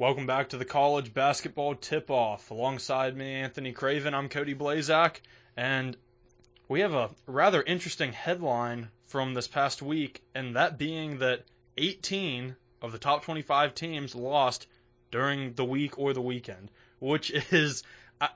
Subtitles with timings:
[0.00, 2.52] Welcome back to the college basketball tip off.
[2.52, 5.20] Alongside me, Anthony Craven, I'm Cody Blazak,
[5.56, 5.96] and
[6.68, 11.46] we have a rather interesting headline from this past week, and that being that
[11.78, 14.68] 18 of the top 25 teams lost
[15.10, 16.70] during the week or the weekend,
[17.00, 17.82] which is
[18.20, 18.28] uh,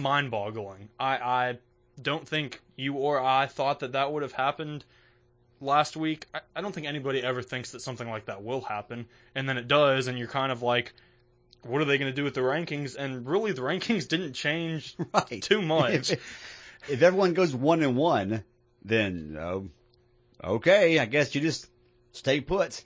[0.00, 0.88] mind boggling.
[0.98, 1.58] I, I
[2.00, 4.86] don't think you or I thought that that would have happened
[5.60, 6.26] last week.
[6.34, 9.58] I, I don't think anybody ever thinks that something like that will happen, and then
[9.58, 10.92] it does, and you're kind of like,
[11.62, 12.96] what are they going to do with the rankings?
[12.96, 15.42] And really, the rankings didn't change Right.
[15.42, 16.10] too much.
[16.10, 18.44] If, if everyone goes one and one,
[18.84, 19.60] then uh,
[20.42, 21.68] okay, I guess you just
[22.12, 22.82] stay put.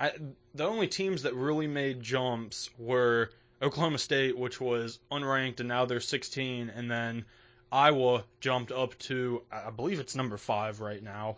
[0.00, 0.12] I,
[0.54, 3.30] the only teams that really made jumps were
[3.62, 7.24] Oklahoma State, which was unranked, and now they're 16, and then
[7.70, 11.36] Iowa jumped up to, I believe it's number five right now.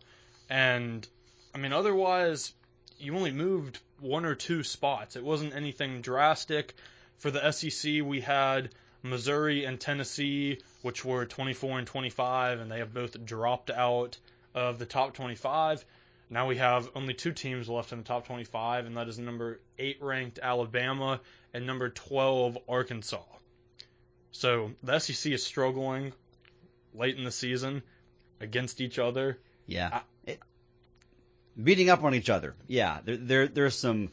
[0.48, 1.06] And,
[1.54, 2.52] I mean, otherwise,
[2.98, 5.16] you only moved one or two spots.
[5.16, 6.74] It wasn't anything drastic.
[7.18, 8.70] For the SEC, we had
[9.02, 14.18] Missouri and Tennessee, which were 24 and 25, and they have both dropped out
[14.54, 15.84] of the top 25.
[16.28, 19.60] Now we have only two teams left in the top 25, and that is number
[19.78, 21.20] 8 ranked Alabama
[21.54, 23.22] and number 12 Arkansas.
[24.32, 26.12] So the SEC is struggling
[26.94, 27.82] late in the season
[28.40, 29.38] against each other.
[29.66, 30.02] Yeah, It-
[31.62, 32.54] beating up on each other.
[32.66, 34.10] Yeah, there, there there's some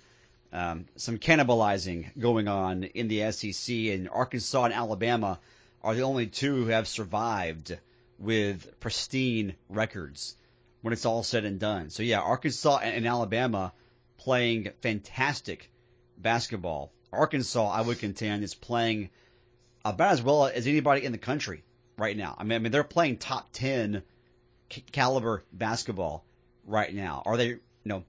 [0.51, 5.39] um, some cannibalizing going on in the SEC, and Arkansas and Alabama
[5.83, 7.77] are the only two who have survived
[8.19, 10.35] with pristine records
[10.81, 11.89] when it's all said and done.
[11.89, 13.73] So yeah, Arkansas and, Alabama
[14.17, 15.69] playing fantastic
[16.17, 16.91] basketball.
[17.11, 19.09] Arkansas, I would contend, is playing
[19.83, 21.63] about as well as anybody in the country
[21.97, 22.35] right now.
[22.37, 24.03] I mean, I mean they're playing top ten
[24.91, 26.25] caliber basketball
[26.65, 27.23] right now.
[27.25, 28.03] Are they, you know,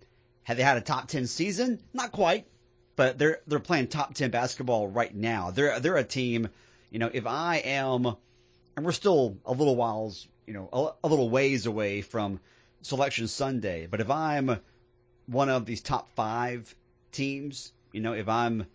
[0.45, 1.81] have they had a top 10 season?
[1.93, 2.47] Not quite,
[2.97, 5.51] but they're they're playing top 10 basketball right now.
[5.51, 6.49] They're they're a team,
[6.91, 8.17] you know, if I am
[8.77, 12.41] and we're still a little whiles, you know, a, a little ways away from
[12.83, 14.61] selection Sunday, but if I'm
[15.27, 16.75] one of these top 5
[17.13, 18.67] teams, you know, if I'm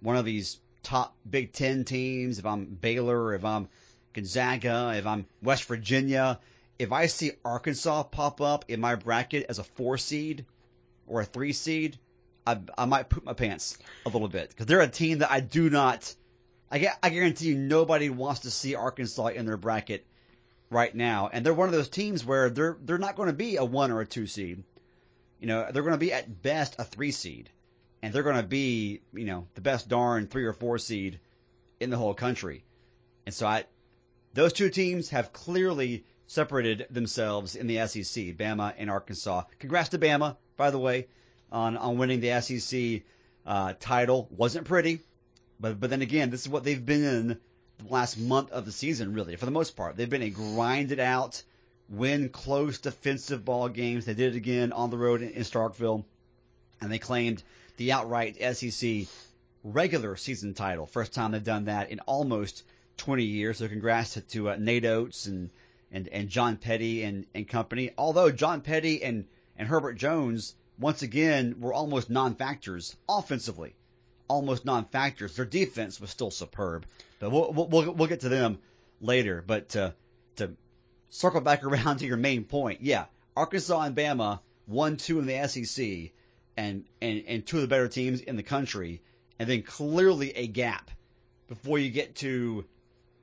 [0.00, 3.68] one of these top Big 10 teams, if I'm Baylor, if I'm
[4.12, 6.38] Gonzaga, if I'm West Virginia,
[6.78, 10.44] if I see Arkansas pop up in my bracket as a four seed
[11.06, 11.98] or a three seed,
[12.46, 15.40] I, I might poop my pants a little bit because they're a team that I
[15.40, 16.14] do not.
[16.70, 20.06] I, I guarantee you nobody wants to see Arkansas in their bracket
[20.70, 23.56] right now, and they're one of those teams where they're they're not going to be
[23.56, 24.62] a one or a two seed.
[25.40, 27.50] You know, they're going to be at best a three seed,
[28.02, 31.20] and they're going to be you know the best darn three or four seed
[31.80, 32.64] in the whole country.
[33.26, 33.64] And so I,
[34.34, 39.44] those two teams have clearly separated themselves in the SEC, Bama and Arkansas.
[39.58, 41.06] Congrats to Bama, by the way,
[41.52, 43.02] on on winning the SEC
[43.46, 44.28] uh, title.
[44.30, 45.00] wasn't pretty,
[45.60, 47.38] but but then again, this is what they've been in the
[47.88, 49.96] last month of the season, really, for the most part.
[49.96, 51.42] They've been a grinded out,
[51.88, 54.04] win close defensive ball games.
[54.04, 56.04] They did it again on the road in, in Starkville,
[56.80, 57.42] and they claimed
[57.76, 59.06] the outright SEC
[59.62, 60.86] regular season title.
[60.86, 62.64] First time they've done that in almost
[62.98, 63.58] 20 years.
[63.58, 65.50] So congrats to, to uh, Nate Oats and,
[65.96, 67.90] and, and John Petty and, and company.
[67.96, 69.24] Although John Petty and,
[69.56, 73.74] and Herbert Jones, once again, were almost non-factors offensively.
[74.28, 75.36] Almost non-factors.
[75.36, 76.84] Their defense was still superb.
[77.18, 78.58] But we'll, we'll, we'll, get to them
[79.00, 79.42] later.
[79.46, 79.94] But to,
[80.36, 80.52] to
[81.08, 85.48] circle back around to your main point, yeah, Arkansas and Bama won two in the
[85.48, 86.12] SEC
[86.58, 89.00] and, and, and two of the better teams in the country,
[89.38, 90.90] and then clearly a gap
[91.48, 92.66] before you get to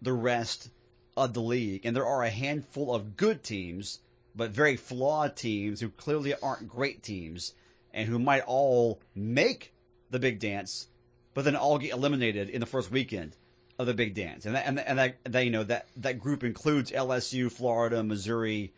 [0.01, 0.69] the rest
[1.15, 1.85] of the league.
[1.85, 3.99] And there are a handful of good teams,
[4.35, 7.53] but very flawed teams who clearly aren't great teams
[7.93, 9.73] and who might all make
[10.09, 10.87] the big dance,
[11.33, 13.35] but then all get eliminated in the first weekend
[13.79, 14.45] of the big dance.
[14.45, 18.71] And that, and and that, that you know, that, that group includes LSU, Florida, Missouri,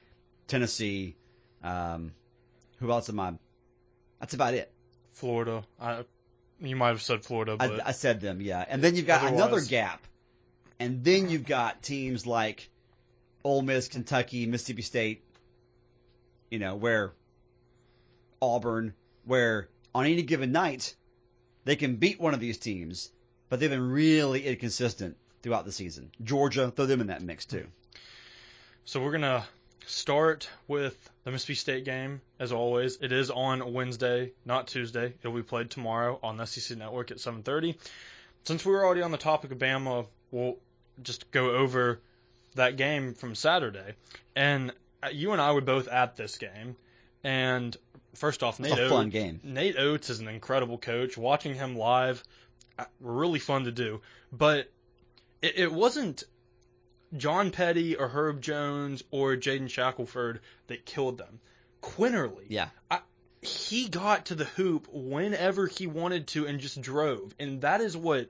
[0.47, 1.15] Tennessee.
[1.63, 2.11] Um,
[2.79, 3.33] who else am I?
[4.19, 4.71] That's about it.
[5.13, 5.63] Florida.
[5.79, 6.03] I,
[6.61, 8.63] you might have said Florida, but I, I said them, yeah.
[8.67, 10.01] And then you've got Otherwise- another gap,
[10.79, 12.69] and then you've got teams like
[13.43, 15.23] Ole Miss, Kentucky, Mississippi State.
[16.49, 17.13] You know where
[18.41, 18.93] Auburn,
[19.25, 20.95] where on any given night
[21.63, 23.11] they can beat one of these teams,
[23.49, 26.11] but they've been really inconsistent throughout the season.
[26.23, 27.67] Georgia, throw them in that mix too.
[28.85, 29.45] So we're gonna
[29.87, 32.97] start with the Mississippi State game, as always.
[33.01, 35.13] It is on Wednesday, not Tuesday.
[35.19, 37.77] It'll be played tomorrow on the SEC Network at 7:30.
[38.43, 40.57] Since we were already on the topic of Bama, we'll
[41.01, 41.99] just go over
[42.55, 43.93] that game from Saturday.
[44.35, 44.71] And
[45.03, 46.75] uh, you and I were both at this game,
[47.23, 47.75] And
[48.13, 49.39] first off, Nate Oats, fun game.
[49.43, 51.17] Nate Oats is an incredible coach.
[51.17, 52.23] Watching him live,
[52.79, 54.01] uh, really fun to do.
[54.31, 54.71] But
[55.41, 56.23] it, it wasn't
[57.15, 61.39] John Petty or Herb Jones or Jaden Shackelford that killed them.
[61.81, 62.69] Quinerly, Yeah.
[63.41, 67.35] he got to the hoop whenever he wanted to and just drove.
[67.39, 68.27] And that is what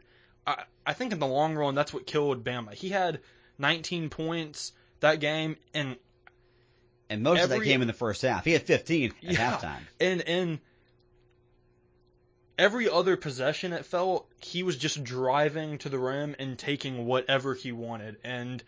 [0.48, 2.74] I, I think in the long run, that's what killed Bama.
[2.74, 3.20] He had
[3.58, 5.98] 19 points that game, and
[7.10, 8.44] And most of that Every- came in the first half.
[8.46, 9.58] He had 15 at Yeah.
[9.58, 9.82] halftime.
[10.00, 10.60] and and
[12.58, 17.54] every other possession it felt he was just driving to the rim and taking whatever
[17.54, 18.64] he wanted and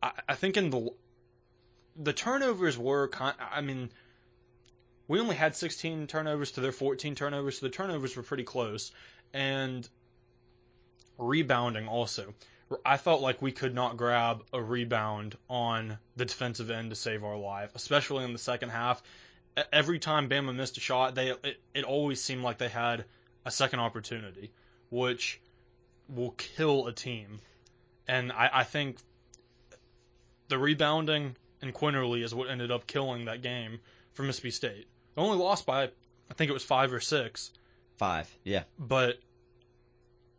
[0.00, 0.90] i, I think in the
[1.96, 3.90] the turnovers were kind i mean
[5.08, 8.92] we only had 16 turnovers to their 14 turnovers so the turnovers were pretty close
[9.34, 9.88] and
[11.22, 12.34] rebounding also
[12.86, 17.22] I felt like we could not grab a rebound on the defensive end to save
[17.22, 19.02] our life, especially in the second half
[19.72, 23.04] every time Bama missed a shot, they it, it always seemed like they had
[23.44, 24.52] a second opportunity,
[24.90, 25.40] which
[26.08, 27.40] will kill a team.
[28.08, 28.98] And I, I think
[30.48, 33.80] the rebounding and Quinerly is what ended up killing that game
[34.12, 34.86] for Mississippi State.
[35.14, 37.50] They only lost by I think it was five or six,
[37.98, 38.34] Five.
[38.42, 38.62] Yeah.
[38.78, 39.18] but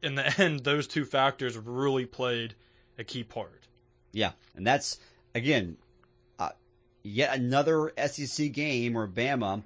[0.03, 2.53] in the end, those two factors really played
[2.97, 3.67] a key part.
[4.11, 4.31] Yeah.
[4.55, 4.99] And that's,
[5.33, 5.77] again,
[6.37, 6.49] uh,
[7.01, 9.63] yet another SEC game where Bama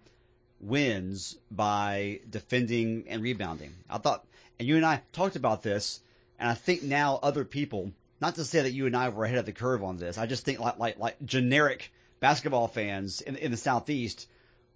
[0.59, 3.73] wins by defending and rebounding.
[3.89, 4.25] I thought,
[4.59, 5.99] and you and I talked about this,
[6.39, 7.91] and I think now other people,
[8.21, 10.25] not to say that you and I were ahead of the curve on this, I
[10.25, 14.27] just think like, like, like generic basketball fans in, in the Southeast,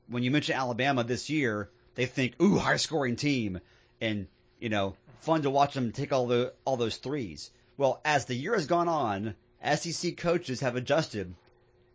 [0.07, 3.59] when you mention Alabama this year, they think, ooh, high scoring team,
[3.99, 4.27] and,
[4.59, 7.51] you know, fun to watch them take all the all those threes.
[7.77, 9.35] Well, as the year has gone on,
[9.75, 11.33] SEC coaches have adjusted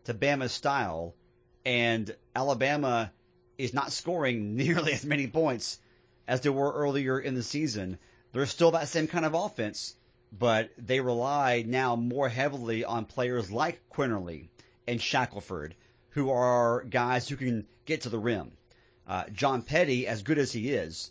[0.04, 1.14] to Bama's style,
[1.64, 3.12] and Alabama
[3.58, 5.78] is not scoring nearly as many points
[6.28, 7.98] as they were earlier in the season.
[8.32, 9.94] They're still that same kind of offense,
[10.32, 14.48] but they rely now more heavily on players like Quinerly
[14.86, 15.74] and Shackelford,
[16.10, 18.52] who are guys who can get to the rim.
[19.06, 21.10] Uh, John Petty, as good as he is,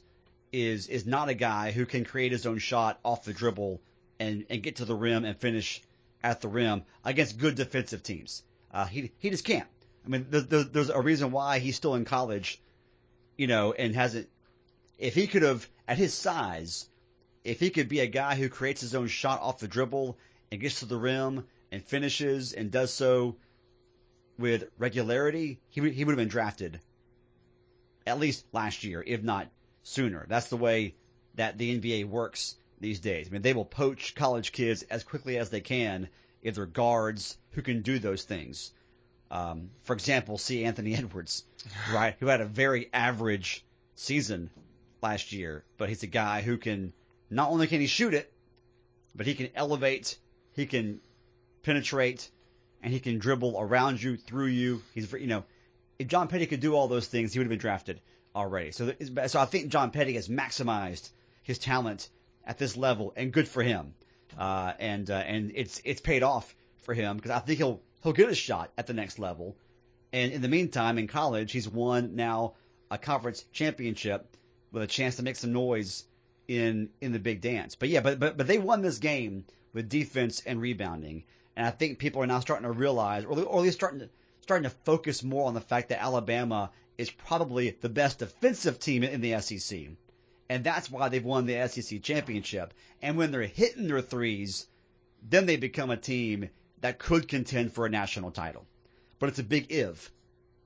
[0.56, 3.82] is is not a guy who can create his own shot off the dribble
[4.20, 5.82] and, and get to the rim and finish
[6.24, 8.42] at the rim against good defensive teams.
[8.72, 9.68] Uh, he he just can't.
[10.06, 12.62] I mean, there's, there's, a reason why he's still in college,
[13.38, 14.30] you know, and hasn't.
[14.98, 16.88] If he could have, at his size,
[17.44, 20.18] if he could be a guy who creates his own shot off the dribble
[20.52, 23.36] and gets to the rim and finishes and does so
[24.38, 26.80] with regularity, he he would have been drafted
[28.08, 29.48] at least last year, if not
[29.86, 30.26] sooner.
[30.28, 30.96] That's the way
[31.36, 33.28] that the NBA works these days.
[33.28, 36.10] I mean, they will poach college kids as quickly as they can
[36.42, 38.72] if they're guards who can do those things.
[39.32, 41.44] Um, for example, see Anthony Edwards,
[41.94, 43.64] right, who had a very average
[43.96, 44.50] season
[45.02, 46.92] last year, but he's a guy who can
[47.30, 48.32] not only can he shoot it,
[49.14, 50.18] but he can elevate,
[50.54, 51.00] he can
[51.64, 52.30] penetrate,
[52.82, 54.82] and he can dribble around you, through you.
[54.94, 55.44] He's you know,
[56.00, 58.02] if John Petty could do all those things, he would have been drafted
[58.36, 58.72] already.
[58.72, 58.94] So,
[59.28, 61.10] so I think John Petty has maximized
[61.44, 62.10] his talent
[62.46, 63.94] at this level, and good for him.
[64.38, 68.14] Uh, and uh, and it's it's paid off for him because I think he'll he'll
[68.14, 69.56] get a shot at the next level.
[70.12, 72.56] And in the meantime, in college, he's won now
[72.92, 74.36] a conference championship
[74.72, 76.04] with a chance to make some noise
[76.48, 77.76] in in the big dance.
[77.76, 81.24] But yeah, but but but they won this game with defense and rebounding,
[81.56, 84.10] and I think people are now starting to realize, or or at least starting to
[84.42, 89.04] starting to focus more on the fact that Alabama is probably the best defensive team
[89.04, 89.80] in the SEC.
[90.50, 92.74] And that's why they've won the SEC championship.
[93.02, 94.68] And when they're hitting their threes,
[95.28, 96.50] then they become a team
[96.82, 98.66] that could contend for a national title.
[99.20, 100.12] But it's a big if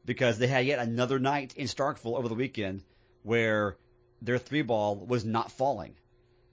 [0.05, 2.83] because they had yet another night in Starkville over the weekend
[3.23, 3.77] where
[4.21, 5.95] their three ball was not falling.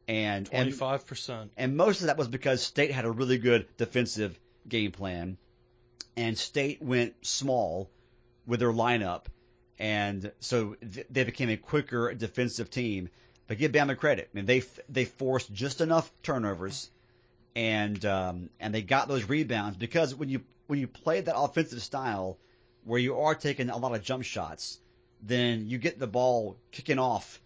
[0.09, 1.49] And, and 25%.
[1.57, 5.37] and most of that was because State had a really good defensive game plan,
[6.17, 7.91] and State went small
[8.47, 9.25] with their lineup,
[9.79, 13.09] and so th- they became a quicker defensive team.
[13.49, 14.29] But give Bama credit.
[14.33, 16.91] I mean, they f- they forced just enough turnovers,
[17.55, 21.83] and um, and they got those rebounds because when you when you play that offensive
[21.83, 22.39] style,
[22.85, 24.79] where you are taking a lot of jump shots,
[25.23, 27.41] then you get the ball kicking off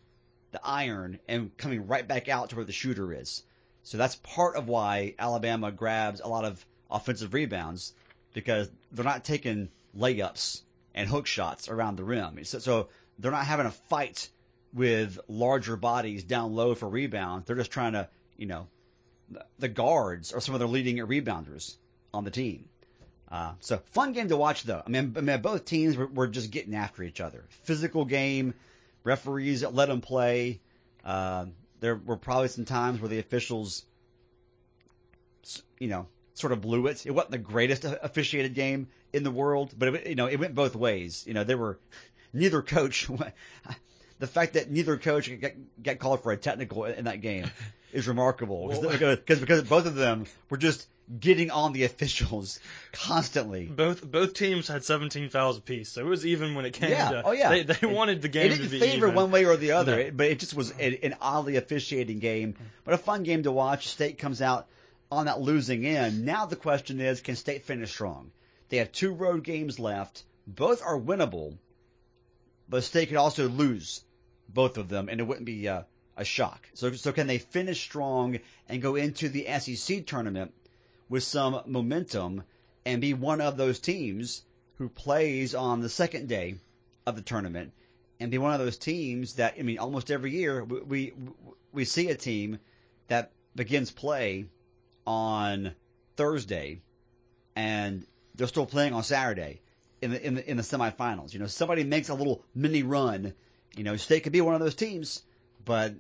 [0.53, 3.43] the iron and coming right back out to where the shooter is.
[3.83, 7.95] So that's part of why Alabama grabs a lot of offensive rebounds
[8.35, 10.63] because they're not taking layups
[11.01, 12.45] and hook shots around the rim.
[12.45, 12.89] So, so
[13.19, 14.29] they're not having a fight
[14.75, 17.47] with larger bodies down low for rebounds.
[17.47, 18.69] They're just trying to, you know,
[19.59, 21.77] the guards are some of their leading rebounders
[22.13, 22.69] on the team.
[23.31, 24.83] Uh, so fun game to watch though.
[24.85, 27.45] I mean, I mean both teams were, were just getting after each other.
[27.63, 28.53] Physical game.
[29.03, 30.61] Referees let them play.
[31.03, 31.47] Uh,
[31.81, 33.87] there were probably some times where the officials,
[35.79, 37.07] you know, sort of blew it.
[37.07, 40.55] It wasn't the greatest officiated game in the world, but it, you know, it went
[40.55, 41.25] both ways.
[41.27, 41.79] You know, there were
[42.33, 43.09] neither coach.
[44.21, 45.53] The fact that neither coach got,
[45.83, 47.51] got called for a technical in that game
[47.93, 50.87] is remarkable because because both of them were just
[51.19, 52.61] getting on the officials
[52.93, 53.65] constantly.
[53.65, 57.11] Both both teams had 17 fouls apiece, so it was even when it came yeah.
[57.11, 57.23] to.
[57.25, 59.17] Oh yeah, they, they wanted the game it didn't to be favor even.
[59.17, 60.11] one way or the other, No.
[60.13, 62.65] but it just was a, an oddly officiating game, mm-hmm.
[62.85, 63.89] but a fun game to watch.
[63.89, 64.67] State comes out
[65.11, 66.25] on that losing end.
[66.25, 68.31] Now the question is, can State finish strong?
[68.71, 70.25] They have two road games left.
[70.47, 71.59] Both are winnable,
[72.69, 74.03] but State could also lose
[74.49, 75.83] both of them, and it wouldn't be uh,
[76.17, 76.69] a shock.
[76.75, 80.55] So, so can they finish strong and go into the SEC tournament
[81.09, 82.45] with some momentum
[82.85, 84.43] and be one of those teams
[84.79, 86.55] who plays on the second day
[87.07, 87.73] of the tournament
[88.21, 91.13] and be one of those teams that I mean, almost every year we we,
[91.73, 92.61] we see a team
[93.09, 94.47] that begins play
[95.07, 95.75] on
[96.17, 96.81] Thursday
[97.57, 98.07] and
[98.41, 99.61] they're still playing on Saturday
[100.01, 101.35] in the in the in the semifinals.
[101.35, 103.35] You know, somebody makes a little mini run.
[103.77, 105.23] You know, State could be one of those teams,
[105.63, 105.93] but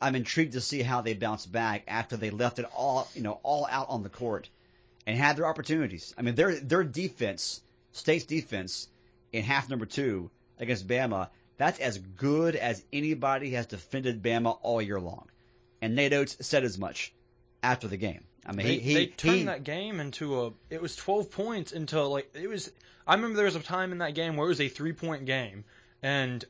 [0.00, 3.38] I'm intrigued to see how they bounce back after they left it all, you know,
[3.44, 4.48] all out on the court
[5.06, 6.12] and had their opportunities.
[6.18, 7.60] I mean, their their defense,
[7.92, 8.88] State's defense
[9.32, 14.82] in half number two against Bama, that's as good as anybody has defended Bama all
[14.82, 15.28] year long.
[15.80, 17.12] And Nate Oats said as much
[17.62, 18.24] after the game.
[18.50, 20.52] I mean, They, he, he, they turned he- that game into a.
[20.70, 22.70] It was 12 points until like it was.
[23.06, 25.24] I remember there was a time in that game where it was a three point
[25.24, 25.64] game,
[26.02, 26.44] and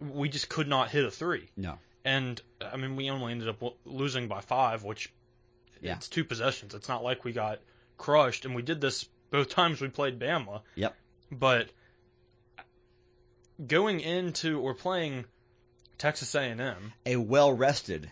[0.00, 1.48] we just could not hit a three.
[1.56, 5.12] no, And I mean, we only ended up losing by five, which
[5.82, 5.96] Yeah.
[5.96, 6.74] it's two possessions.
[6.74, 7.58] It's not like we got
[7.98, 10.60] crushed, and we did this both times we played Bama.
[10.76, 10.94] Yep.
[11.32, 11.70] But
[13.66, 15.24] going into or playing
[15.98, 18.10] Texas A&M a well rested.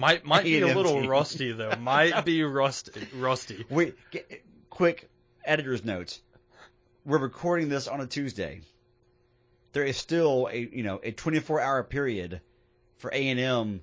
[0.00, 1.76] Might might be a little rusty though.
[1.76, 3.06] Might be rusty.
[3.14, 3.64] Rusty.
[3.68, 5.08] Wait, get, quick
[5.44, 6.18] editor's note.
[7.04, 8.62] We're recording this on a Tuesday.
[9.72, 12.40] There is still a you know a 24 hour period
[12.96, 13.80] for A and M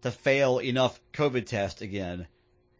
[0.00, 2.26] to fail enough COVID tests again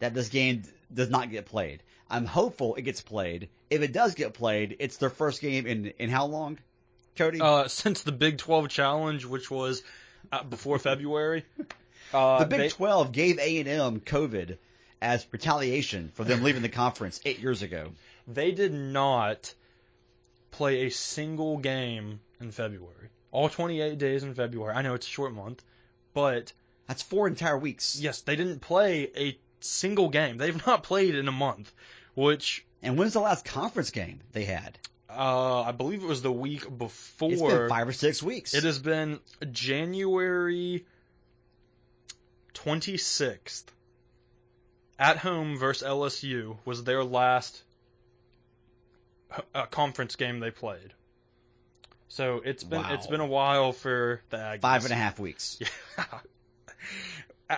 [0.01, 0.63] that this game
[0.93, 1.83] does not get played.
[2.11, 3.51] I'm hopeful it gets played.
[3.71, 6.59] If it does get played, it's their first game in in how long,
[7.17, 7.39] Cody?
[7.39, 9.83] Uh, since the Big 12 challenge, which was
[10.33, 11.45] uh, before February.
[12.13, 14.59] Uh, the Big they- 12 gave A and M COVID
[15.01, 17.91] as retaliation for them leaving the conference eight years ago.
[18.29, 19.53] they did not
[20.51, 23.09] play a single game in February.
[23.31, 24.75] All 28 days in February.
[24.75, 25.63] I know it's a short month,
[26.13, 26.53] but
[26.87, 27.99] That's four entire weeks.
[27.99, 30.37] yes, they didn't play a single game.
[30.37, 31.73] They've not played in a month,
[32.15, 34.79] which And when's the last conference game they had?
[35.09, 37.33] uh, I believe it was the week before.
[37.33, 38.55] It's been five or six weeks.
[38.55, 39.19] It has been
[39.51, 40.85] January
[42.55, 43.65] 26th.
[44.99, 47.63] At home versus LSU was their last
[49.55, 50.93] uh, conference game they played.
[52.09, 52.93] So it's been Wow.
[52.95, 54.61] it's been a while for the Aggies.
[54.61, 55.59] five and a half weeks.
[55.99, 56.05] Yeah.
[57.51, 57.57] Uh,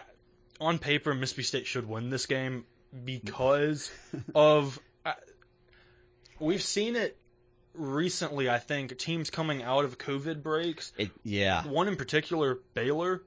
[0.60, 2.64] On paper, Mississippi State should win this game
[3.04, 3.90] because
[4.34, 5.12] of uh,
[6.38, 7.16] we've seen it
[7.74, 8.48] recently.
[8.48, 11.66] I think teams coming out of COVID breaks It, yeah.
[11.66, 13.22] one in particular, Baylor,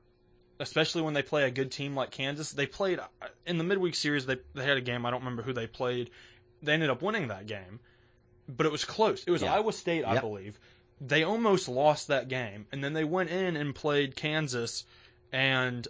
[0.60, 3.96] especially when they play a good team like Kansas, they played uh, in the midweek
[3.96, 4.26] series.
[4.26, 5.06] They they had a game.
[5.06, 6.10] I don't remember who they played.
[6.62, 7.80] They ended up winning that game,
[8.48, 9.24] but it was close.
[9.24, 9.54] It was Yeah.
[9.54, 10.22] Iowa State, I Yep.
[10.22, 10.60] believe.
[11.00, 14.84] They almost lost that game, and then they went in and played Kansas,
[15.32, 15.88] and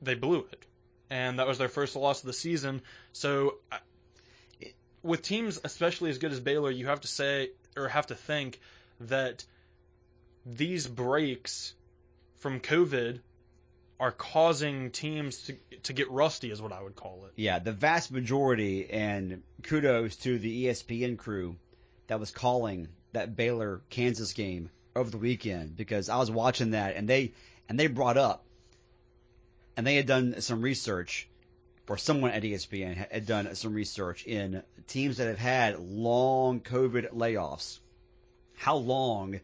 [0.00, 0.64] they blew it,
[1.10, 2.82] and that was their first loss of the season.
[3.12, 3.58] So.
[5.02, 8.58] With teams, especially as good as Baylor, you have to say or have to think
[9.00, 9.44] that
[10.46, 11.74] these breaks
[12.38, 13.20] from COVID
[14.00, 17.32] are causing teams to to get rusty, is what I would call it.
[17.36, 21.56] Yeah, the vast majority, and kudos to the ESPN crew
[22.06, 26.96] that was calling that Baylor Kansas game over the weekend because I was watching that
[26.96, 27.32] and they
[27.68, 28.44] and they brought up
[29.76, 31.28] and they had done some research
[31.88, 37.12] or someone at ESPN had done some research in teams that have had long COVID
[37.12, 37.78] layoffs.
[38.56, 39.40] How long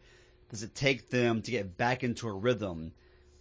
[0.50, 2.92] does it take them to get back into a rhythm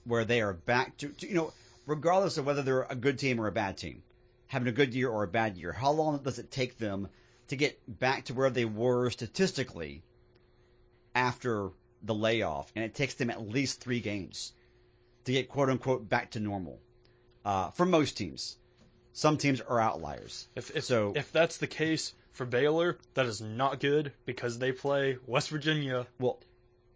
[0.05, 1.53] where they are back to, to you know,
[1.85, 4.01] regardless of whether they're a good team or a bad team,
[4.47, 7.07] having a good year or a bad year, how long does it take them
[7.49, 10.03] to get back to where they were statistically
[11.15, 11.69] after
[12.03, 12.71] the layoff?
[12.75, 14.53] And it takes them at least three games
[15.25, 16.79] to get quote unquote back to normal.
[17.45, 18.57] Uh, for most teams,
[19.13, 20.47] some teams are outliers.
[20.55, 24.71] If if, So- if that's the case, For Baylor, that is not good because they
[24.71, 26.39] play West Virginia Well,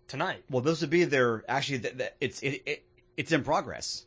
[0.08, 0.44] tonight.
[0.50, 1.82] well, this would be their actually.
[2.22, 2.84] It's it, it
[3.18, 4.06] it's in progress.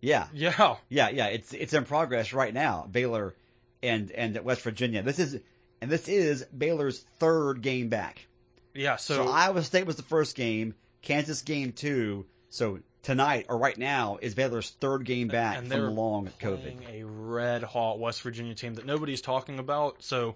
[0.00, 1.26] Yeah, Yeah, yeah, yeah.
[1.28, 2.86] It's it's in progress right now.
[2.90, 3.34] Baylor
[3.82, 5.02] and and West Virginia.
[5.02, 5.40] This is
[5.80, 8.26] and this is Baylor's third game back.
[8.74, 8.96] yeah.
[8.96, 12.26] So, So, Iowa State was the first game, Kansas game two.
[12.50, 16.88] So tonight or right now is Baylor's third game back and from long COVID.
[16.90, 20.02] a red hot West Virginia team that nobody's talking about.
[20.02, 20.34] So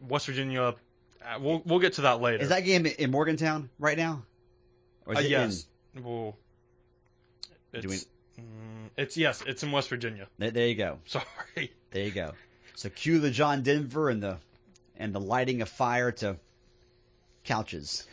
[0.00, 0.74] West Virginia,
[1.24, 2.42] uh, we'll we'll get to that later.
[2.42, 4.22] Is that game in Morgantown right now?
[5.06, 5.66] Or is Uh, yes.
[6.00, 6.36] Well,
[7.72, 10.26] it's, we- mm, it's yes, it's in West Virginia.
[10.38, 10.98] there, there you go.
[11.06, 11.72] Sorry.
[11.90, 12.32] There you go.
[12.74, 14.38] So cue the John Denver and the
[14.96, 16.36] and the lighting of fire to
[17.44, 18.06] couches.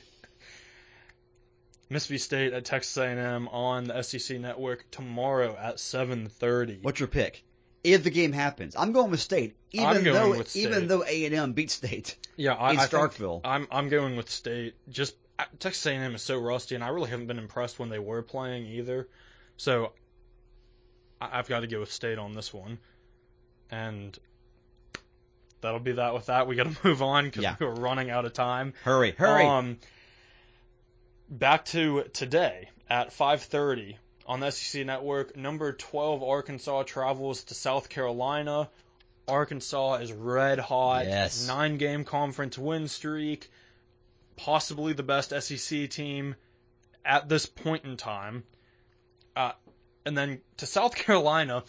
[1.89, 6.81] Mississippi State at Texas A&M on the SEC network tomorrow at 7:30.
[6.81, 7.43] What's your pick?
[7.83, 9.55] If the game happens, I'm going with State.
[9.71, 10.61] Even I'm going though with State.
[10.63, 13.41] even though A and M beat State Yeah, I, in Starkville.
[13.43, 14.73] I'm I'm going with State.
[14.89, 17.99] Just uh, Texas A&M is so rusty, and I really haven't been impressed when they
[17.99, 19.07] were playing either.
[19.57, 19.91] So
[21.21, 22.77] I, I've got to go with State on this one,
[23.71, 24.17] and
[25.61, 26.47] that'll be that with that.
[26.47, 27.55] We got to move on because Yeah.
[27.59, 28.73] we're running out of time.
[28.83, 29.45] hurry, hurry!
[29.45, 29.77] Um,
[31.29, 33.97] back to today at 5:30
[34.27, 35.35] on the SEC Network.
[35.35, 38.69] Number 12 Arkansas travels to South Carolina.
[39.27, 41.05] Arkansas is red hot.
[41.05, 41.47] Yes.
[41.47, 43.49] Nine game conference win streak.
[44.35, 46.35] Possibly the best SEC team
[47.03, 48.43] at this point in time.
[49.35, 49.51] Uh,
[50.05, 51.63] and then to South Carolina.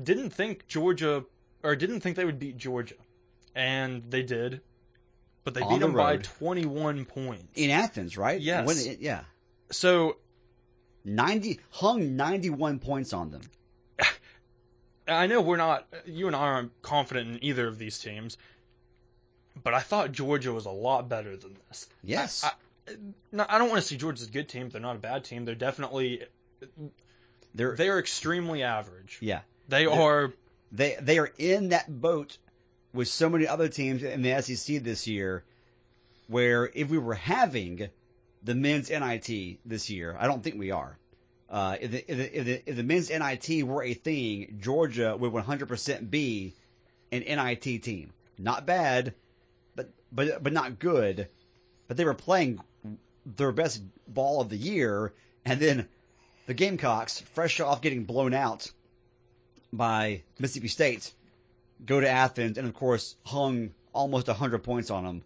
[0.00, 1.24] Didn't think Georgia,
[1.62, 2.96] or didn't think they would beat Georgia.
[3.54, 4.60] And they did.
[5.44, 7.44] But they On beat the them by 21 points.
[7.54, 8.40] in Athens, right?
[8.40, 8.66] Yes.
[8.66, 9.20] When it- yeah.
[9.70, 10.16] So
[11.06, 13.42] Ninety hung ninety one points on them.
[15.08, 18.38] I know we're not, you and I aren't confident in either of these teams,
[19.62, 21.88] but I thought Georgia was a lot better than this.
[22.02, 22.42] Yes.
[22.44, 22.52] I,
[23.32, 24.70] no, I don't want to see Georgia's a good team.
[24.70, 25.44] They're not a bad team.
[25.44, 26.22] They're definitely,
[27.54, 29.18] they're they are extremely average.
[29.20, 29.40] yeah.
[29.68, 30.32] They They're- are,
[30.72, 32.36] They they are in that boat
[32.92, 35.44] with so many other teams in the SEC this year,
[36.28, 37.88] where if we were having
[38.42, 40.98] the men's NIT this year, I don't think we are.
[41.48, 45.16] Uh, if, the, if, the, if, the, if the men's NIT were a thing, Georgia
[45.16, 46.54] would 100% be
[47.12, 48.12] an NIT team.
[48.38, 49.14] Not bad,
[49.76, 51.28] but but but not good.
[51.86, 52.58] But they were playing
[53.24, 55.12] their best ball of the year,
[55.44, 55.88] and then
[56.46, 58.70] the Gamecocks, fresh off getting blown out
[59.72, 61.12] by Mississippi State,
[61.84, 65.22] go to Athens and of course hung almost 100 points on them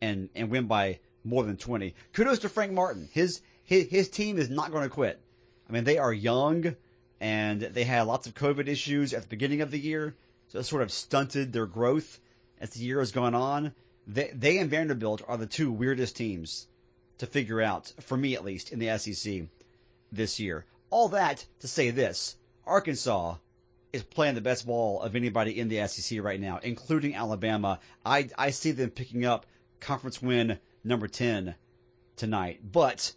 [0.00, 1.94] and and win by more than 20.
[2.12, 3.08] Kudos to Frank Martin.
[3.12, 5.20] His his, his team is not going to quit.
[5.68, 6.76] I mean, they are young
[7.20, 10.14] and they had lots of COVID issues at the beginning of the year,
[10.48, 12.20] so it sort of stunted their growth
[12.60, 13.72] as the year has gone on.
[14.06, 16.66] They, they and Vanderbilt are the two weirdest teams
[17.18, 19.44] to figure out, for me at least, in the SEC
[20.12, 20.64] this year.
[20.90, 22.36] All that to say this
[22.66, 23.36] Arkansas
[23.92, 27.78] is playing the best ball of anybody in the SEC right now, including Alabama.
[28.04, 29.46] I, I see them picking up
[29.80, 31.54] conference win number 10
[32.16, 33.12] tonight, but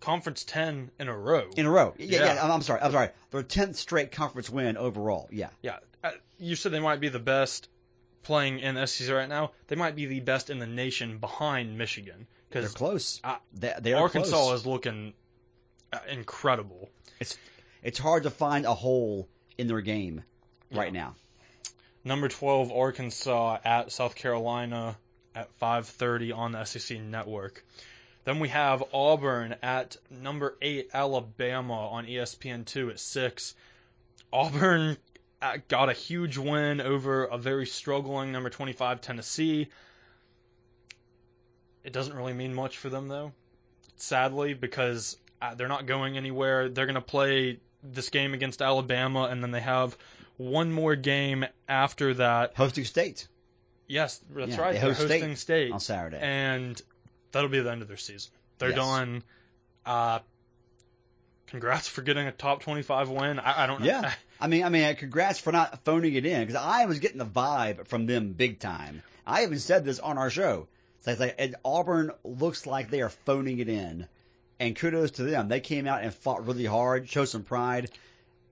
[0.00, 1.48] conference 10 in a row.
[1.56, 1.94] in a row.
[1.98, 2.34] Yeah, yeah.
[2.34, 2.44] Yeah.
[2.44, 2.80] I'm, I'm sorry.
[2.82, 3.08] I'm sorry.
[3.30, 5.28] Their 10th straight conference win overall.
[5.32, 5.48] Yeah.
[5.62, 5.78] yeah.
[6.04, 7.68] Uh, You said they might be the best
[8.22, 9.52] playing in the SEC right now.
[9.68, 12.26] They might be the best in the nation behind Michigan.
[12.48, 13.20] because They're close.
[13.24, 14.60] uh, they, they are Arkansas close.
[14.60, 15.14] is looking
[16.08, 16.90] incredible.
[17.20, 17.36] It's
[17.82, 20.22] it's hard to find a hole in their game
[20.72, 21.14] right now.
[22.04, 24.96] Number 12 Arkansas at South Carolina
[25.34, 27.64] at 5:30 on the SEC network.
[28.24, 33.54] Then we have Auburn at number 8 Alabama on E ESPN2 at 6.
[34.32, 34.96] Auburn
[35.40, 39.68] uh, got a huge win over a very struggling number 25 Tennessee.
[41.84, 43.32] It doesn't really mean much for them though,
[43.94, 46.68] sadly, because uh, they're not going anywhere.
[46.68, 49.96] They're going to play this game against Alabama and then they have
[50.36, 52.54] one more game after that.
[52.56, 53.28] Hosting State
[53.88, 54.72] Yes, that's Yeah, right.
[54.74, 56.18] they They're host State hosting State, on Saturday.
[56.20, 56.80] and
[57.32, 58.32] that'll be the end of their season.
[58.58, 58.76] They're Yes.
[58.78, 59.22] done.
[59.84, 60.18] Uh,
[61.46, 63.38] congrats for getting a top 25 win.
[63.38, 63.86] I, I don't know.
[63.86, 64.12] Yeah.
[64.40, 67.18] I mean, I mean, uh, congrats for not phoning it in because I was getting
[67.18, 69.02] the vibe from them big time.
[69.26, 70.68] I even said this on our show.
[70.98, 74.08] It's like, it's like Auburn looks like they are phoning it in,
[74.58, 75.48] and kudos to them.
[75.48, 77.90] They came out and fought really hard, showed some pride,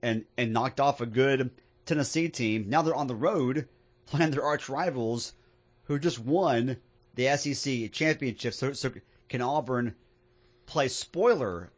[0.01, 1.51] and and knocked off a good
[1.85, 2.69] Tennessee team.
[2.69, 3.67] Now they're on the road
[4.05, 5.33] playing their arch rivals,
[5.85, 6.77] who just won
[7.15, 8.53] the SEC championship.
[8.53, 8.91] So, so
[9.29, 9.95] can Auburn
[10.65, 11.71] play spoiler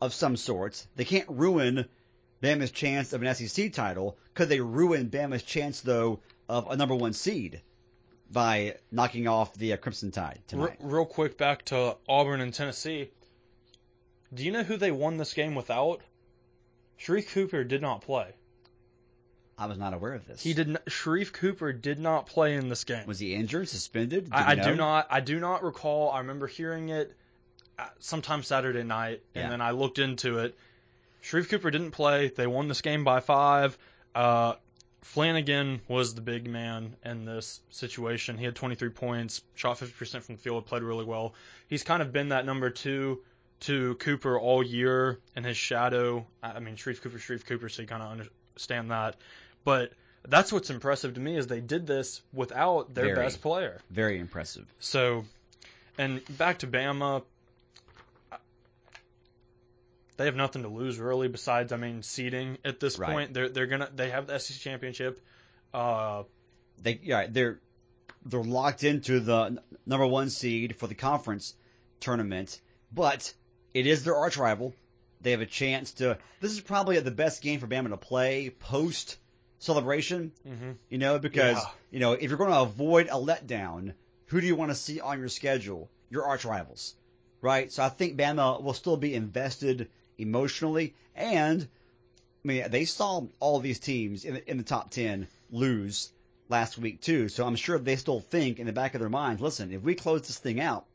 [0.00, 0.86] of some sorts?
[0.96, 1.86] They can't ruin
[2.42, 4.16] Bama's chance of an SEC title.
[4.34, 7.60] Could they ruin Bama's chance though of a number one seed
[8.30, 10.76] by knocking off the uh, Crimson Tide tonight.
[10.80, 13.10] real quick, back to Auburn and Tennessee.
[14.32, 16.02] Do you know who they won this game without?
[17.00, 18.34] Sharife Cooper did not play.
[19.56, 20.42] I was not aware of this.
[20.42, 20.68] He did.
[20.68, 23.06] Not, Sharife Cooper did not play in this game.
[23.06, 24.28] Was he injured, suspended?
[24.30, 25.06] I, I do not.
[25.10, 26.10] I do not recall.
[26.10, 27.12] I remember hearing it
[27.78, 29.48] uh, sometime Saturday night, and Yeah.
[29.50, 30.56] then I looked into it.
[31.24, 32.28] Sharife Cooper didn't play.
[32.28, 33.76] They won this game by five.
[34.14, 34.54] Uh,
[35.04, 38.36] Flanigan was the big man in this situation.
[38.38, 41.34] He had 23 points, shot 50% from the field, played really well.
[41.68, 43.22] He's kind of been that number two
[43.60, 46.26] to Cooper all year in his shadow.
[46.42, 49.16] I mean, Sharife Cooper, Sharife Cooper, so you kind of understand that.
[49.64, 49.92] But
[50.26, 53.16] that's what's impressive to me is they did this without their Very.
[53.26, 53.80] best player.
[53.90, 54.66] Very impressive.
[54.78, 55.24] So,
[55.98, 57.22] and back to Bama,
[60.16, 61.28] they have nothing to lose really.
[61.28, 63.10] Besides, I mean, seeding at this Right.
[63.10, 65.20] point, they're they're gonna they have the SEC championship.
[65.72, 66.24] Uh,
[66.82, 67.60] They yeah they're
[68.24, 71.54] they're locked into the n- number one seed for the conference
[72.00, 72.60] tournament,
[72.92, 73.32] but
[73.78, 74.74] it is their arch rival.
[75.20, 76.18] They have a chance to.
[76.40, 79.16] This is probably the best game for Bama to play post
[79.58, 80.32] celebration.
[80.46, 80.76] mhm.
[80.88, 81.70] You know because Yeah.
[81.90, 83.94] you know if you're going to avoid a letdown,
[84.26, 85.90] who do you want to see on your schedule?
[86.10, 86.94] Your arch rivals,
[87.42, 87.70] right?
[87.70, 91.62] So I think Bama will still be invested emotionally, and
[92.44, 96.12] I mean they saw all these teams in the, in the top ten lose
[96.48, 97.28] last week too.
[97.28, 99.94] So I'm sure they still think in the back of their minds, listen, if we
[99.94, 100.86] close this thing out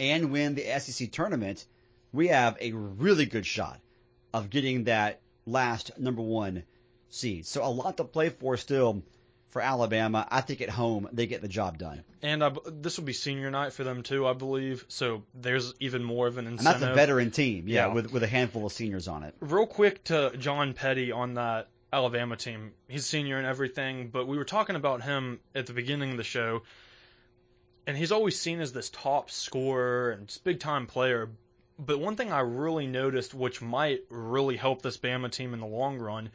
[0.00, 1.64] and win the SEC tournament,
[2.12, 3.80] we have a really good shot
[4.34, 6.62] of getting that last number one
[7.08, 7.46] seed.
[7.46, 9.02] So a lot to play for still
[9.48, 10.26] for Alabama.
[10.30, 12.04] I think at home they get the job done.
[12.22, 14.84] and I, this will be senior night for them too, I believe.
[14.88, 16.80] So there's even more of an And incentive.
[16.82, 17.92] that's a veteran team, yeah, Yeah.
[17.94, 19.34] with with a handful of seniors on it.
[19.40, 22.70] Real quick to John Petty on that Alabama team.
[22.86, 26.22] He's senior and everything, but we were talking about him at the beginning of the
[26.22, 26.62] show,
[27.88, 31.28] and he's always seen as this top scorer and big time player.
[31.84, 35.66] But one thing I really noticed, which might really help this Bama team in the
[35.66, 36.30] long run,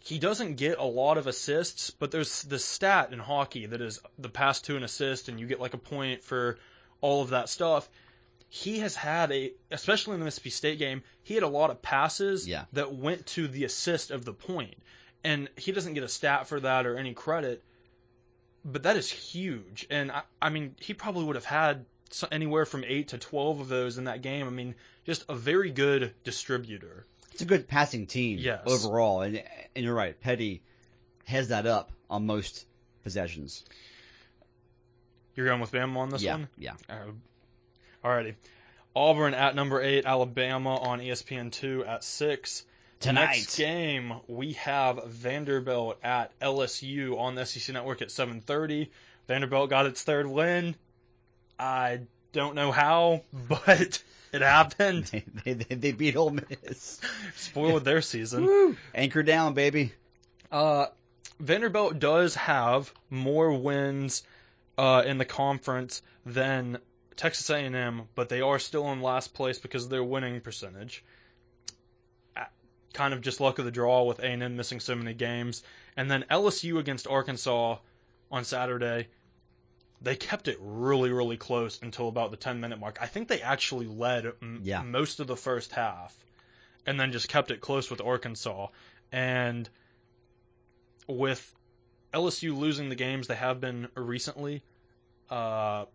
[0.00, 4.00] he doesn't get a lot of assists, but there's this stat in hockey that is
[4.18, 6.58] the pass to an assist, and you get like a point for
[7.00, 7.88] all of that stuff
[8.48, 11.82] he has had a, especially in the Mississippi State game, he had a lot of
[11.82, 12.64] passes Yeah.
[12.72, 14.74] that went to the assist of the point,
[15.22, 17.62] and he doesn't get a stat for that or any credit,
[18.64, 19.86] but that is huge.
[19.90, 21.84] And I, I mean, he probably would have had
[22.30, 24.46] anywhere from eight to twelve of those in that game.
[24.46, 27.06] I mean, just a very good distributor.
[27.32, 28.62] It's a good passing team Yes.
[28.66, 29.42] overall, and
[29.76, 30.18] and you're right.
[30.20, 30.62] Petty
[31.24, 32.66] has that up on most
[33.04, 33.64] possessions.
[35.34, 36.48] You're going with Bama on this yeah, one.
[36.58, 36.72] yeah.
[36.88, 37.12] Uh,
[38.04, 38.34] alrighty.
[38.96, 42.64] Auburn at number eight, Alabama on ESPN two at six.
[43.00, 43.26] Tonight.
[43.36, 48.88] Next game, we have Vanderbilt at LSU on the SEC Network at 7:30.
[49.28, 50.74] Vanderbilt got its third win.
[51.58, 52.00] I
[52.32, 55.10] don't know how, but it happened.
[55.44, 57.00] They, they, they, beat Ole Miss.
[57.36, 58.44] Spoiled their season.
[58.44, 58.76] Woo.
[58.94, 59.92] Anchor down, baby.
[60.50, 60.86] Uh,
[61.40, 64.24] Vanderbilt does have more wins
[64.76, 66.78] uh, in the conference than
[67.16, 71.04] Texas A&M, but they are still in last place because of their winning percentage.
[72.36, 72.44] Uh,
[72.92, 75.62] Kind of just luck of the draw with A&M missing so many games,
[75.96, 77.78] and then LSU against Arkansas
[78.30, 79.08] on Saturday.
[80.00, 82.98] They kept it really, really close until about the 10 minute mark.
[83.00, 84.82] I think they actually led m- Yeah.
[84.82, 86.16] most of the first half
[86.86, 88.68] and then just kept it close with Arkansas.
[89.10, 89.68] And
[91.06, 91.54] with
[92.12, 94.62] LSU losing the games they have been recently,
[95.30, 95.86] uh,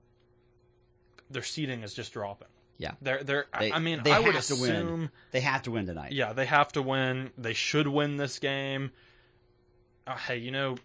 [1.29, 2.47] their seeding is just dropping.
[2.77, 2.91] Yeah.
[3.01, 4.75] They're they're They- I mean they I would have to win.
[4.75, 6.11] assume They have to win tonight.
[6.11, 7.31] yeah, they have to win.
[7.37, 8.91] They should win this game.
[10.05, 10.75] Uh, hey, you know,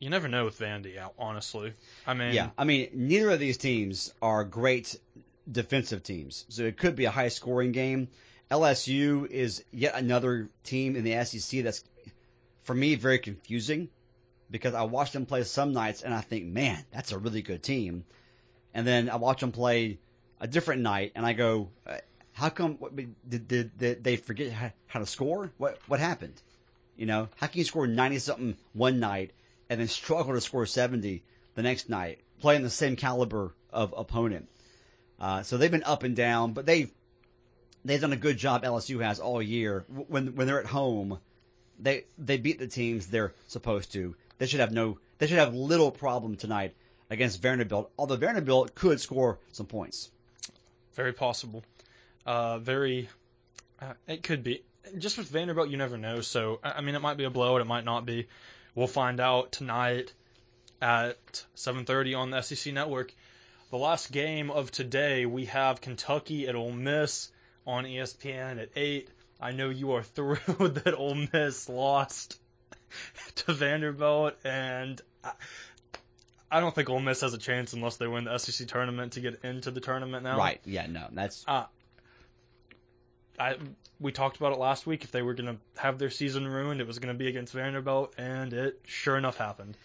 [0.00, 1.74] you never know with Vandy, honestly.
[2.06, 4.98] I mean, Yeah, I mean, neither of these teams are great
[5.50, 8.08] defensive teams, so it could be a high scoring game.
[8.50, 11.84] LSU is yet another team in the SEC that's,
[12.64, 13.88] for me, very confusing
[14.50, 17.62] because I watch them play some nights and I think, man, that's a really good
[17.62, 18.04] team,
[18.74, 19.98] and then I watch them play
[20.40, 21.98] a different night and I go, uh,
[22.32, 25.52] how come what, did, did, did they forget how, how to score?
[25.58, 26.40] What what happened?
[26.96, 29.32] You know, how can you score ninety something one night
[29.70, 31.22] and then struggle to score seventy
[31.54, 34.48] the next night, playing the same caliber of opponent?
[35.18, 36.90] Uh, so they've been up and down, but they've
[37.84, 38.62] they've done a good job.
[38.64, 41.18] LSU has all year when when they're at home.
[41.78, 44.14] They they beat the teams they're supposed to.
[44.36, 44.98] They should have no.
[45.18, 46.74] They should have little problem tonight
[47.10, 47.90] against Vanderbilt.
[47.98, 50.10] Although Vanderbilt could score some points.
[50.94, 51.64] very possible.
[52.26, 53.08] Uh, very,
[53.80, 54.62] uh, it could be.
[54.98, 56.20] Just with Vanderbilt, you never know.
[56.20, 58.28] So, I I mean, it might be a blowout, it might not be.
[58.80, 60.14] We'll find out tonight
[60.80, 63.12] at 7:30 on the SEC Network.
[63.70, 67.30] The last game of today, we have Kentucky at Ole Miss
[67.66, 69.10] on ESPN at 8.
[69.38, 72.40] I know you are thrilled that Ole Miss lost
[73.34, 75.32] to Vanderbilt, and I,
[76.50, 79.20] I don't think Ole Miss has a chance unless they win the SEC tournament to
[79.20, 80.38] get into the tournament now.
[80.38, 80.58] Right.
[80.64, 80.86] Yeah.
[80.86, 81.06] No.
[81.12, 81.66] That's uh,
[83.40, 83.56] I
[83.98, 85.04] we talked about it last week.
[85.04, 87.52] If they were going to have their season ruined, it was going to be against
[87.52, 89.76] Vanderbilt, and it sure enough happened.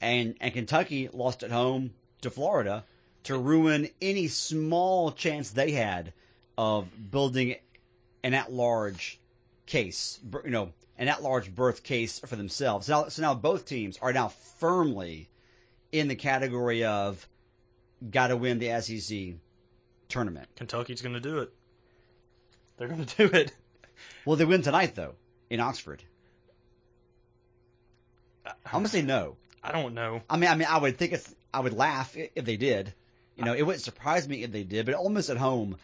[0.00, 1.92] and and Kentucky lost at home
[2.22, 2.84] to Florida
[3.24, 6.12] to ruin any small chance they had
[6.58, 7.56] of building
[8.22, 9.18] an at-large
[9.66, 12.88] case, you know, an at-large berth case for themselves.
[12.88, 15.28] Now, so now both teams are now firmly
[15.90, 17.26] in the category of
[18.10, 19.34] got to win the SEC
[20.08, 20.48] tournament.
[20.56, 21.52] Kentucky's going to do it.
[22.76, 23.52] They're going to do it.
[24.24, 25.14] Will they win tonight though
[25.50, 26.02] in Oxford?
[28.46, 29.36] I'm gonna say no.
[29.62, 30.22] I don't know.
[30.28, 32.92] I mean, I mean, I would think it's, I would laugh if they did.
[33.36, 35.76] You know, it wouldn't surprise me if they did, but almost at home,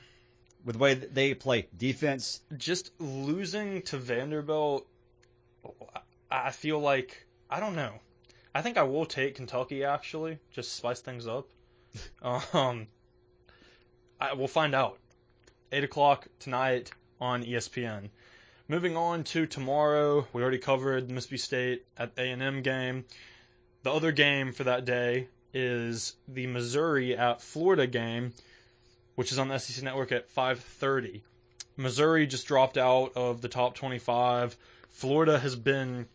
[0.64, 4.86] with the way that they play defense, Just losing to Vanderbilt,
[5.94, 6.00] I
[6.30, 7.94] I feel like I don't know.
[8.54, 11.48] I think I will take Kentucky actually, just spice things up.
[12.22, 12.86] um,
[14.20, 14.98] I, we'll find out.
[15.72, 18.10] Eight o'clock tonight on ESPN.
[18.66, 23.04] Moving on to tomorrow, we already covered the Mississippi State at A and M game.
[23.84, 28.32] The other game for that day is the Missouri at Florida game,
[29.14, 31.22] which is on the SEC Network at 5:30.
[31.76, 34.56] Missouri just dropped out of the top 25.
[34.90, 36.08] Florida has been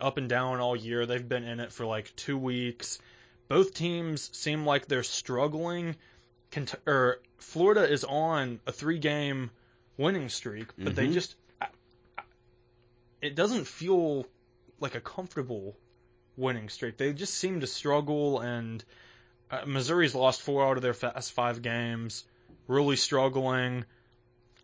[0.00, 1.04] up and down all year.
[1.04, 2.98] They've been in it for like two weeks.
[3.48, 5.96] Both teams seem like they're struggling.
[6.86, 9.50] Or Florida is on a three-game
[9.96, 11.12] winning streak, but they Mhm.
[11.12, 11.68] just I-
[12.18, 12.22] I-
[13.20, 14.26] it doesn't feel
[14.80, 15.76] like a comfortable
[16.36, 16.96] winning streak.
[16.96, 18.84] They just seem to struggle, and
[19.50, 22.24] uh, Missouri's lost four out of their past five games.
[22.66, 23.84] Really struggling.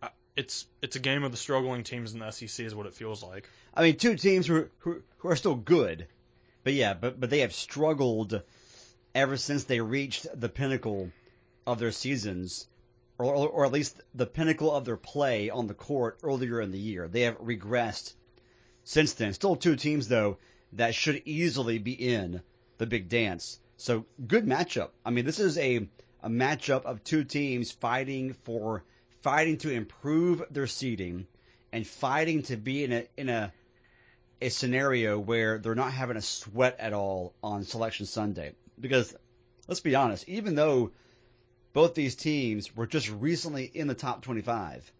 [0.01, 2.93] Uh, It's it's a game of the struggling teams in the SEC, is what it
[2.93, 3.47] feels like.
[3.73, 6.07] I mean, two teams who who, who are still good,
[6.63, 8.41] but yeah, but but they have struggled
[9.15, 11.11] ever since they reached the pinnacle
[11.65, 12.67] of their seasons,
[13.23, 16.71] or or, or at least the pinnacle of their play on the court earlier in
[16.71, 17.07] the year.
[17.07, 18.13] They have regressed
[18.83, 19.33] since then.
[19.33, 20.37] Still two teams though
[20.73, 22.41] that should easily be in
[22.77, 23.59] the big dance.
[23.77, 24.89] So good matchup.
[25.05, 25.87] I mean, this is a
[26.23, 28.83] a matchup of two teams fighting for
[29.21, 31.27] fighting to improve their seeding
[31.71, 33.53] and fighting to be in a in a
[34.41, 38.53] a scenario where they're not having a sweat at all on selection Sunday.
[38.79, 39.15] Because
[39.67, 40.91] let's be honest, even though
[41.73, 44.91] both these teams were just recently in the top 25,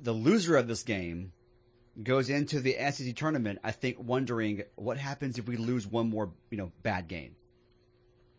[0.00, 1.32] the loser of this game
[2.02, 6.30] goes into the SEC tournament, I think, wondering what happens if we lose one more,
[6.50, 7.34] you know, bad game.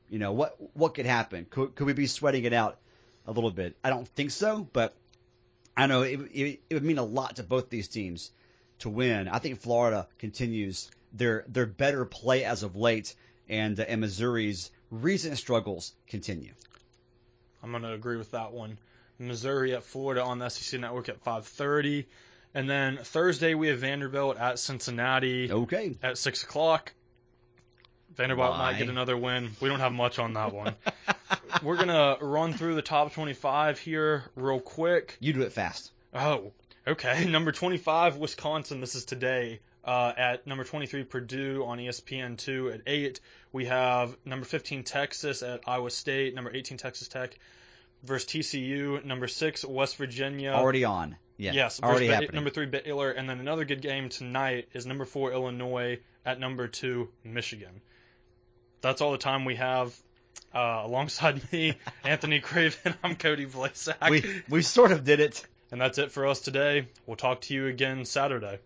[0.10, 1.46] You know, what what could happen?
[1.50, 2.80] Could could we be sweating it out
[3.28, 3.76] a little bit?
[3.84, 4.96] I don't think so, but
[5.78, 8.32] I know it, it, it would mean a lot to both these teams
[8.80, 9.28] to win.
[9.28, 13.14] I think Florida continues their their better play as of late,
[13.48, 16.54] and uh, and Missouri's recent struggles continue.
[17.64, 18.78] I'm going to agree with that one.
[19.20, 22.06] Missouri at Florida on the SEC Network at 5:30,
[22.54, 25.98] and then Thursday we have Vanderbilt at Cincinnati Okay.
[26.02, 26.94] at six o'clock.
[28.16, 28.58] Vanderbilt Why?
[28.72, 29.52] might get another win.
[29.62, 30.76] We don't have much on that one.
[31.64, 35.18] We're gonna run through the top 25 here real quick.
[35.20, 35.92] You do it fast.
[36.14, 36.52] Oh,
[36.88, 37.26] okay.
[37.30, 38.80] Number 25, Wisconsin.
[38.82, 39.60] This is today.
[39.90, 43.20] Uh, at number 23, Purdue on E ESPN2 at 8.
[43.52, 46.36] We have number 15, Texas at Iowa State.
[46.36, 47.36] Number 18, Texas Tech
[48.04, 49.04] versus TCU.
[49.04, 50.52] Number 6, West Virginia.
[50.52, 51.16] Already on.
[51.38, 51.54] Yeah.
[51.54, 52.36] yes, Already versus happening.
[52.36, 53.10] number 3, Baylor.
[53.10, 57.82] And then another good game tonight is number 4, Illinois at number 2, Michigan.
[58.82, 60.00] That's all the time we have.
[60.54, 61.74] Uh, alongside me,
[62.04, 64.08] Anthony Craven, I'm Cody Blasak.
[64.12, 65.44] we we sort of did it.
[65.72, 66.88] And that's it for us today.
[67.08, 68.60] We'll talk to you again Saturday.